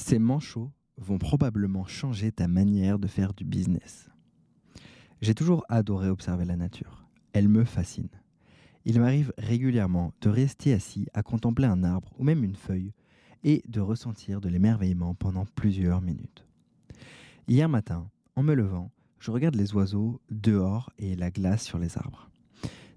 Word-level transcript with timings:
Ces 0.00 0.18
manchots 0.18 0.72
vont 0.96 1.18
probablement 1.18 1.84
changer 1.84 2.32
ta 2.32 2.48
manière 2.48 2.98
de 2.98 3.06
faire 3.06 3.34
du 3.34 3.44
business. 3.44 4.08
J'ai 5.20 5.34
toujours 5.34 5.62
adoré 5.68 6.08
observer 6.08 6.46
la 6.46 6.56
nature. 6.56 7.04
Elle 7.34 7.48
me 7.48 7.64
fascine. 7.64 8.08
Il 8.86 8.98
m'arrive 8.98 9.32
régulièrement 9.36 10.14
de 10.22 10.30
rester 10.30 10.72
assis 10.72 11.06
à 11.12 11.22
contempler 11.22 11.66
un 11.66 11.84
arbre 11.84 12.08
ou 12.18 12.24
même 12.24 12.42
une 12.42 12.56
feuille 12.56 12.94
et 13.44 13.62
de 13.68 13.80
ressentir 13.80 14.40
de 14.40 14.48
l'émerveillement 14.48 15.14
pendant 15.14 15.44
plusieurs 15.44 16.00
minutes. 16.00 16.46
Hier 17.46 17.68
matin, 17.68 18.10
en 18.36 18.42
me 18.42 18.54
levant, 18.54 18.90
je 19.18 19.30
regarde 19.30 19.54
les 19.54 19.74
oiseaux 19.74 20.18
dehors 20.30 20.90
et 20.98 21.14
la 21.14 21.30
glace 21.30 21.62
sur 21.62 21.78
les 21.78 21.98
arbres. 21.98 22.30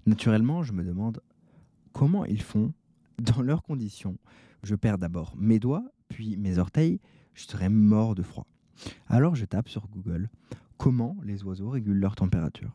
Naturellement, 0.06 0.62
je 0.62 0.72
me 0.72 0.82
demande 0.82 1.20
comment 1.92 2.24
ils 2.24 2.42
font 2.42 2.72
dans 3.18 3.42
leurs 3.42 3.62
conditions. 3.62 4.16
Je 4.62 4.74
perds 4.74 4.98
d'abord 4.98 5.34
mes 5.36 5.58
doigts, 5.58 5.84
puis 6.08 6.36
mes 6.36 6.58
orteils, 6.58 7.00
je 7.34 7.44
serais 7.44 7.68
mort 7.68 8.14
de 8.14 8.22
froid. 8.22 8.46
Alors 9.06 9.34
je 9.34 9.44
tape 9.44 9.68
sur 9.68 9.88
Google 9.88 10.28
comment 10.76 11.16
les 11.24 11.44
oiseaux 11.44 11.70
régulent 11.70 12.00
leur 12.00 12.16
température. 12.16 12.72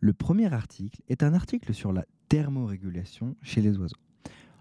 Le 0.00 0.12
premier 0.12 0.52
article 0.52 1.02
est 1.08 1.22
un 1.22 1.34
article 1.34 1.74
sur 1.74 1.92
la 1.92 2.04
thermorégulation 2.28 3.36
chez 3.42 3.60
les 3.60 3.76
oiseaux. 3.78 3.96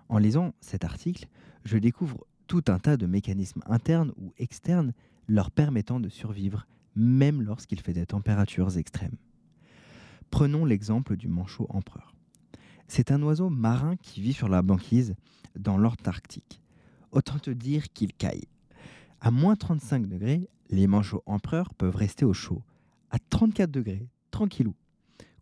En 0.09 0.17
lisant 0.17 0.53
cet 0.61 0.83
article, 0.83 1.27
je 1.65 1.77
découvre 1.77 2.25
tout 2.47 2.63
un 2.67 2.79
tas 2.79 2.97
de 2.97 3.07
mécanismes 3.07 3.61
internes 3.67 4.11
ou 4.17 4.33
externes 4.37 4.93
leur 5.27 5.51
permettant 5.51 5.99
de 5.99 6.09
survivre 6.09 6.67
même 6.95 7.41
lorsqu'il 7.41 7.79
fait 7.79 7.93
des 7.93 8.05
températures 8.05 8.77
extrêmes. 8.77 9.17
Prenons 10.29 10.65
l'exemple 10.65 11.15
du 11.15 11.27
manchot 11.27 11.67
empereur. 11.69 12.13
C'est 12.87 13.11
un 13.11 13.21
oiseau 13.23 13.49
marin 13.49 13.95
qui 13.95 14.21
vit 14.21 14.33
sur 14.33 14.49
la 14.49 14.61
banquise 14.61 15.15
dans 15.57 15.77
l'Antarctique. 15.77 16.62
Autant 17.13 17.37
te 17.37 17.51
dire 17.51 17.93
qu'il 17.93 18.11
caille. 18.11 18.47
À 19.21 19.29
moins 19.29 19.55
35 19.55 20.07
degrés, 20.07 20.49
les 20.69 20.87
manchots 20.87 21.21
empereurs 21.27 21.75
peuvent 21.75 21.95
rester 21.95 22.25
au 22.25 22.33
chaud. 22.33 22.63
À 23.11 23.19
34 23.19 23.69
degrés, 23.69 24.09
tranquillou. 24.31 24.73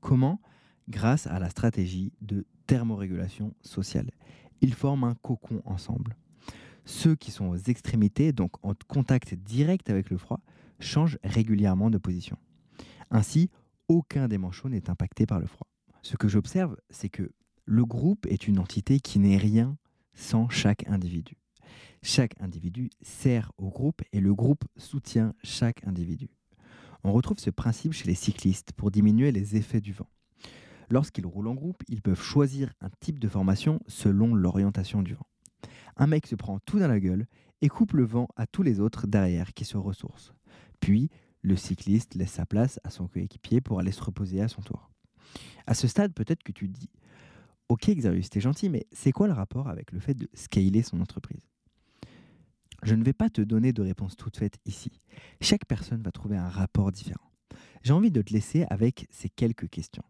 Comment? 0.01 0.41
Grâce 0.89 1.27
à 1.27 1.39
la 1.39 1.49
stratégie 1.49 2.11
de 2.21 2.45
thermorégulation 2.67 3.53
sociale. 3.61 4.11
Ils 4.59 4.73
forment 4.73 5.05
un 5.05 5.15
cocon 5.15 5.61
ensemble. 5.63 6.17
Ceux 6.83 7.15
qui 7.15 7.31
sont 7.31 7.45
aux 7.45 7.55
extrémités, 7.55 8.33
donc 8.33 8.51
en 8.63 8.73
contact 8.89 9.33
direct 9.33 9.89
avec 9.89 10.09
le 10.09 10.17
froid, 10.17 10.41
changent 10.81 11.19
régulièrement 11.23 11.89
de 11.89 11.97
position. 11.97 12.37
Ainsi, 13.11 13.49
aucun 13.87 14.27
des 14.27 14.37
manchots 14.37 14.67
n'est 14.67 14.89
impacté 14.89 15.25
par 15.25 15.39
le 15.39 15.47
froid. 15.47 15.67
Ce 16.01 16.17
que 16.17 16.27
j'observe, 16.27 16.75
c'est 16.89 17.09
que 17.09 17.31
le 17.63 17.85
groupe 17.85 18.25
est 18.25 18.49
une 18.49 18.59
entité 18.59 18.99
qui 18.99 19.19
n'est 19.19 19.37
rien 19.37 19.77
sans 20.13 20.49
chaque 20.49 20.85
individu. 20.89 21.40
Chaque 22.03 22.39
individu 22.41 22.89
sert 23.01 23.51
au 23.57 23.69
groupe 23.69 24.01
et 24.11 24.19
le 24.19 24.33
groupe 24.33 24.65
soutient 24.77 25.33
chaque 25.43 25.85
individu. 25.85 26.29
On 27.03 27.13
retrouve 27.13 27.39
ce 27.39 27.49
principe 27.49 27.93
chez 27.93 28.07
les 28.07 28.15
cyclistes 28.15 28.73
pour 28.73 28.91
diminuer 28.91 29.31
les 29.31 29.55
effets 29.55 29.81
du 29.81 29.93
vent. 29.93 30.09
Lorsqu'ils 30.89 31.25
roulent 31.25 31.47
en 31.47 31.55
groupe, 31.55 31.83
ils 31.87 32.01
peuvent 32.01 32.21
choisir 32.21 32.73
un 32.81 32.89
type 32.99 33.19
de 33.19 33.27
formation 33.27 33.79
selon 33.87 34.35
l'orientation 34.35 35.01
du 35.01 35.13
vent. 35.13 35.25
Un 35.95 36.07
mec 36.07 36.27
se 36.27 36.35
prend 36.35 36.59
tout 36.59 36.79
dans 36.79 36.87
la 36.87 36.99
gueule 36.99 37.27
et 37.61 37.69
coupe 37.69 37.93
le 37.93 38.03
vent 38.03 38.27
à 38.35 38.45
tous 38.45 38.63
les 38.63 38.79
autres 38.79 39.07
derrière 39.07 39.53
qui 39.53 39.65
se 39.65 39.77
ressourcent. 39.77 40.33
Puis, 40.79 41.09
le 41.43 41.55
cycliste 41.55 42.15
laisse 42.15 42.31
sa 42.31 42.45
place 42.45 42.79
à 42.83 42.89
son 42.89 43.07
coéquipier 43.07 43.61
pour 43.61 43.79
aller 43.79 43.91
se 43.91 44.03
reposer 44.03 44.41
à 44.41 44.47
son 44.47 44.61
tour. 44.61 44.91
À 45.65 45.73
ce 45.73 45.87
stade, 45.87 46.13
peut-être 46.13 46.43
que 46.43 46.51
tu 46.51 46.67
te 46.69 46.77
dis 46.77 46.89
Ok, 47.69 47.89
Xarius, 47.89 48.29
t'es 48.29 48.41
gentil, 48.41 48.69
mais 48.69 48.85
c'est 48.91 49.11
quoi 49.11 49.27
le 49.27 49.33
rapport 49.33 49.69
avec 49.69 49.91
le 49.91 49.99
fait 49.99 50.13
de 50.13 50.27
scaler 50.33 50.81
son 50.81 50.99
entreprise? 50.99 51.50
Je 52.83 52.95
ne 52.95 53.03
vais 53.03 53.13
pas 53.13 53.29
te 53.29 53.41
donner 53.41 53.73
de 53.73 53.81
réponse 53.81 54.15
toute 54.15 54.37
faite 54.37 54.57
ici. 54.65 54.91
Chaque 55.39 55.65
personne 55.65 56.01
va 56.01 56.11
trouver 56.11 56.37
un 56.37 56.49
rapport 56.49 56.91
différent. 56.91 57.31
J'ai 57.83 57.93
envie 57.93 58.11
de 58.11 58.21
te 58.21 58.33
laisser 58.33 58.65
avec 58.69 59.07
ces 59.09 59.29
quelques 59.29 59.69
questions. 59.69 60.03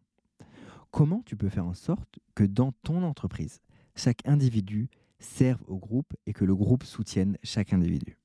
Comment 0.92 1.22
tu 1.26 1.36
peux 1.36 1.50
faire 1.50 1.66
en 1.66 1.74
sorte 1.74 2.20
que 2.36 2.44
dans 2.44 2.72
ton 2.84 3.04
entreprise, 3.04 3.62
chaque 3.96 4.26
individu 4.28 4.90
serve 5.20 5.62
au 5.68 5.78
groupe 5.78 6.14
et 6.26 6.34
que 6.34 6.46
le 6.46 6.56
groupe 6.56 6.84
soutienne 6.84 7.38
chaque 7.44 7.74
individu? 7.74 8.18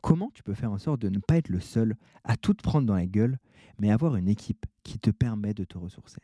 Comment 0.00 0.30
tu 0.32 0.42
peux 0.42 0.54
faire 0.54 0.70
en 0.70 0.78
sorte 0.78 1.00
de 1.00 1.08
ne 1.08 1.18
pas 1.18 1.36
être 1.36 1.48
le 1.48 1.60
seul 1.60 1.96
à 2.24 2.36
tout 2.36 2.54
prendre 2.54 2.86
dans 2.86 2.94
la 2.94 3.06
gueule, 3.06 3.38
mais 3.78 3.90
avoir 3.90 4.16
une 4.16 4.28
équipe 4.28 4.66
qui 4.82 4.98
te 4.98 5.10
permet 5.10 5.54
de 5.54 5.64
te 5.64 5.78
ressourcer? 5.78 6.20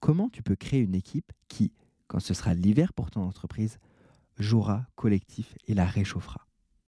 Comment 0.00 0.30
tu 0.30 0.42
peux 0.42 0.56
créer 0.56 0.80
une 0.80 0.94
équipe 0.94 1.32
qui, 1.48 1.72
quand 2.06 2.20
ce 2.20 2.34
sera 2.34 2.54
l'hiver 2.54 2.92
pour 2.92 3.10
ton 3.10 3.22
entreprise, 3.22 3.78
jouera 4.38 4.86
collectif 4.96 5.56
et 5.66 5.74
la 5.74 5.86
réchauffera 5.86 6.47